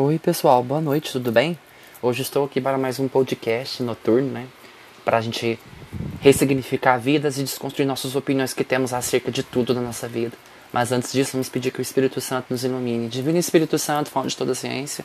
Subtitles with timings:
[0.00, 1.58] Oi, pessoal, boa noite, tudo bem?
[2.00, 4.46] Hoje estou aqui para mais um podcast noturno, né?
[5.04, 5.58] Para a gente
[6.20, 10.36] ressignificar vidas e desconstruir nossas opiniões que temos acerca de tudo na nossa vida.
[10.72, 13.08] Mas antes disso, vamos pedir que o Espírito Santo nos ilumine.
[13.08, 15.04] Divino Espírito Santo, fonte de toda a ciência,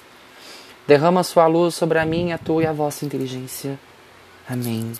[0.88, 3.80] derrama sua luz sobre a minha, a tua e a vossa inteligência.
[4.48, 4.92] Amém.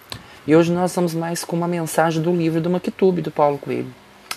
[0.48, 3.94] E hoje nós vamos mais com uma mensagem do livro do Maktub, do Paulo Coelho.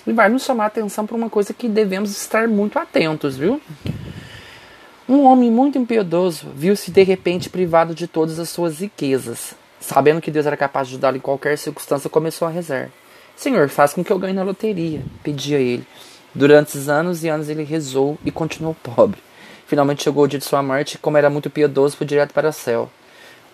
[0.07, 3.59] E vai nos chamar a atenção para uma coisa que devemos estar muito atentos, viu?
[5.09, 9.55] Um homem muito impiedoso viu-se de repente privado de todas as suas riquezas.
[9.79, 12.91] Sabendo que Deus era capaz de ajudá-lo em qualquer circunstância, começou a rezar.
[13.37, 15.87] Senhor, faz com que eu ganhe na loteria, pedia ele.
[16.35, 19.21] Durante esses anos e anos ele rezou e continuou pobre.
[19.69, 22.49] Finalmente chegou o dia de sua morte e, como era muito piedoso, foi direto para
[22.49, 22.91] o céu.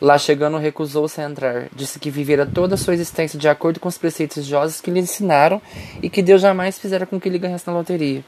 [0.00, 1.68] Lá chegando, recusou-se a entrar.
[1.74, 5.00] Disse que vivera toda a sua existência de acordo com os preceitos religiosos que lhe
[5.00, 5.60] ensinaram
[6.02, 8.24] e que Deus jamais fizera com que ele ganhasse na loteria.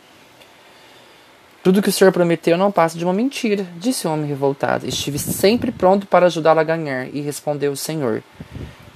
[1.64, 4.86] Tudo que o senhor prometeu não passa de uma mentira, disse o homem revoltado.
[4.86, 8.22] Estive sempre pronto para ajudá-lo a ganhar, e respondeu o senhor.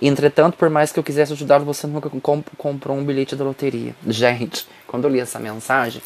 [0.02, 3.96] Entretanto, por mais que eu quisesse ajudá-lo, você nunca comp comprou um bilhete da loteria.
[4.06, 6.02] Gente, quando eu li essa mensagem,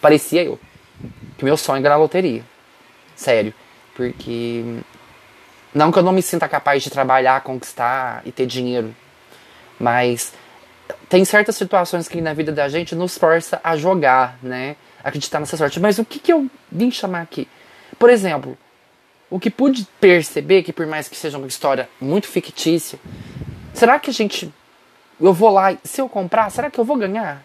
[0.00, 0.56] parecia eu
[1.36, 2.44] que meu sonho era a loteria.
[3.16, 3.52] Sério.
[3.96, 4.62] Porque.
[5.74, 8.94] Não que eu não me sinta capaz de trabalhar, conquistar e ter dinheiro.
[9.80, 10.32] Mas
[11.08, 14.76] tem certas situações que na vida da gente nos força a jogar, né?
[15.04, 15.78] Acreditar nessa sorte.
[15.78, 17.46] Mas o que, que eu vim chamar aqui?
[17.98, 18.56] Por exemplo,
[19.30, 22.98] o que pude perceber, que por mais que seja uma história muito fictícia,
[23.72, 24.52] será que a gente.
[25.20, 27.44] Eu vou lá, se eu comprar, será que eu vou ganhar?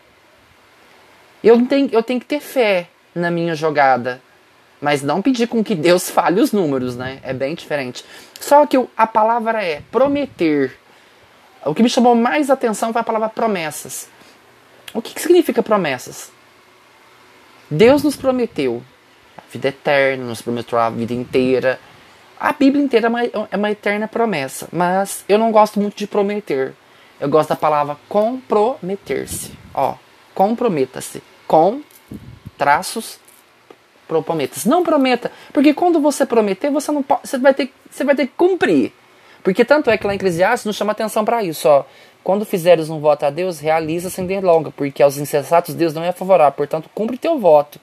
[1.43, 4.21] Eu tenho, eu tenho que ter fé na minha jogada.
[4.81, 7.19] Mas não pedir com que Deus fale os números, né?
[7.21, 8.03] É bem diferente.
[8.39, 10.77] Só que a palavra é prometer.
[11.65, 14.07] O que me chamou mais atenção foi a palavra promessas.
[14.93, 16.31] O que, que significa promessas?
[17.69, 18.81] Deus nos prometeu
[19.37, 21.79] a vida eterna, nos prometeu a vida inteira.
[22.39, 26.07] A Bíblia inteira é uma, é uma eterna promessa, mas eu não gosto muito de
[26.07, 26.73] prometer.
[27.19, 29.51] Eu gosto da palavra comprometer-se.
[29.73, 29.95] Ó,
[30.33, 31.21] comprometa-se.
[31.45, 31.81] Com
[32.57, 33.19] traços
[34.07, 34.67] prometa-se.
[34.67, 38.27] Não prometa, porque quando você prometer, você não pode, você vai ter, você vai ter
[38.27, 38.91] que cumprir.
[39.43, 41.85] Porque tanto é que lá em Eclesiastes nos chama atenção para isso, ó.
[42.29, 46.11] Quando fizeres um voto a Deus, realiza sem delonga, porque aos insensatos Deus não é
[46.11, 47.79] favorável, portanto, cumpre teu voto.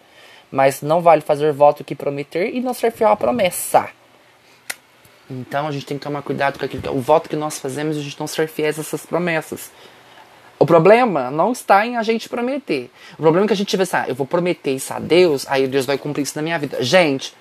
[0.53, 3.89] Mas não vale fazer voto que prometer e não ser fiel à promessa.
[5.29, 8.01] Então a gente tem que tomar cuidado com aquilo o voto que nós fazemos, a
[8.01, 9.73] gente não ser fiéis a essas promessas.
[10.61, 12.89] O problema não está em a gente prometer.
[13.15, 15.67] O problema é que a gente pensa, ah, eu vou prometer isso a Deus, aí
[15.67, 16.81] Deus vai cumprir isso na minha vida.
[16.85, 17.35] Gente,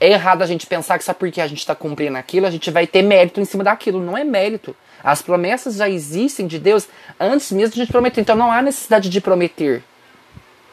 [0.00, 2.70] é errado a gente pensar que só porque a gente está cumprindo aquilo, a gente
[2.70, 4.00] vai ter mérito em cima daquilo.
[4.00, 4.76] Não é mérito.
[5.02, 6.88] As promessas já existem de Deus
[7.18, 8.20] antes mesmo de a gente prometer.
[8.20, 9.82] Então não há necessidade de prometer.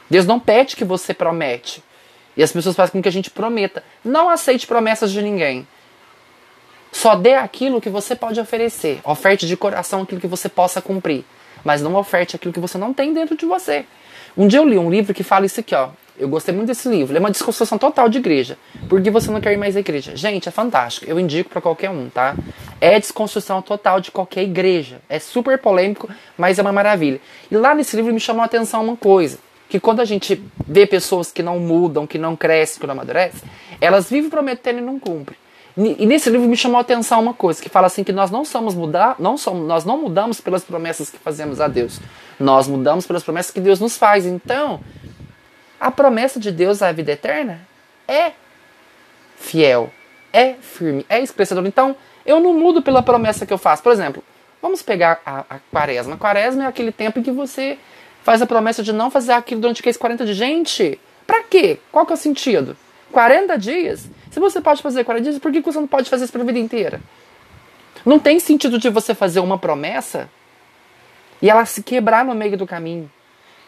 [0.10, 1.84] Deus não pede que você promete.
[2.36, 3.84] E as pessoas fazem com que a gente prometa.
[4.04, 5.68] Não aceite promessas de ninguém.
[6.92, 9.00] Só dê aquilo que você pode oferecer.
[9.04, 11.24] Oferte de coração aquilo que você possa cumprir.
[11.64, 13.86] Mas não oferte aquilo que você não tem dentro de você.
[14.36, 15.90] Um dia eu li um livro que fala isso aqui, ó.
[16.22, 17.18] Eu gostei muito desse livro.
[17.18, 18.56] É uma desconstrução total de igreja.
[18.88, 20.16] Por que você não quer ir mais à igreja?
[20.16, 21.08] Gente, é fantástico.
[21.10, 22.36] Eu indico para qualquer um, tá?
[22.80, 25.02] É desconstrução total de qualquer igreja.
[25.10, 27.20] É super polêmico, mas é uma maravilha.
[27.50, 29.40] E lá nesse livro me chamou a atenção uma coisa.
[29.68, 33.42] Que quando a gente vê pessoas que não mudam, que não crescem, que não amadurecem,
[33.80, 35.36] elas vivem prometendo e não cumprem.
[35.76, 38.44] E nesse livro me chamou a atenção uma coisa, que fala assim que nós não
[38.44, 42.00] somos mudar, não somos, nós não mudamos pelas promessas que fazemos a Deus.
[42.40, 44.26] Nós mudamos pelas promessas que Deus nos faz.
[44.26, 44.82] Então,
[45.82, 47.60] a promessa de Deus à vida eterna
[48.08, 48.34] é
[49.36, 49.92] fiel,
[50.32, 51.66] é firme, é expressador.
[51.66, 53.82] Então, eu não mudo pela promessa que eu faço.
[53.82, 54.24] Por exemplo,
[54.62, 56.14] vamos pegar a, a quaresma.
[56.14, 57.80] A quaresma é aquele tempo em que você
[58.22, 60.38] faz a promessa de não fazer aquilo durante aqueles 40 dias.
[60.38, 61.80] Gente, pra quê?
[61.92, 62.78] Qual que é o sentido?
[63.12, 64.08] 40 dias?
[64.30, 66.46] Se você pode fazer 40 dias, por que você não pode fazer isso para a
[66.46, 67.02] vida inteira?
[68.06, 70.30] Não tem sentido de você fazer uma promessa
[71.42, 73.12] e ela se quebrar no meio do caminho.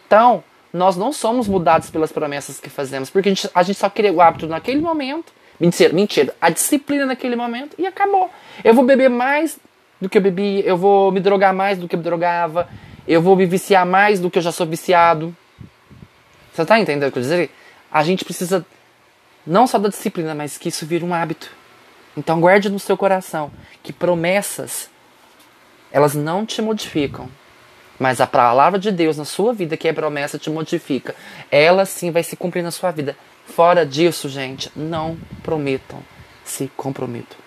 [0.06, 3.90] Então, nós não somos mudados pelas promessas que fazemos, porque a gente, a gente só
[3.90, 5.32] queria o hábito naquele momento.
[5.60, 6.36] Mentira, mentira.
[6.42, 8.30] A disciplina naquele momento e acabou.
[8.64, 9.60] Eu vou beber mais
[10.02, 12.68] do que eu bebi, eu vou me drogar mais do que eu drogava,
[13.08, 15.36] eu vou me viciar mais do que eu já sou viciado.
[16.52, 17.52] Você tá entendendo o que eu dizer?
[17.92, 18.66] A gente precisa
[19.46, 21.52] não só da disciplina, mas que isso vira um hábito.
[22.18, 23.52] Então guarde no seu coração
[23.84, 24.90] que promessas
[25.92, 27.30] elas não te modificam,
[28.04, 31.16] mas a palavra de Deus na sua vida, que é promessa, te modifica.
[31.50, 33.16] Ela sim vai se cumprir na sua vida.
[33.46, 36.04] Fora disso, gente, não prometam,
[36.44, 37.38] se comprometam.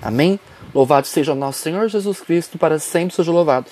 [0.00, 0.38] Amém?
[0.72, 3.66] Louvado seja o nosso Senhor Jesus Cristo, para sempre seja louvado.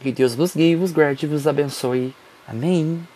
[0.00, 2.14] Que Deus vos guie, vos guarde e vos abençoe.
[2.46, 3.08] Amém.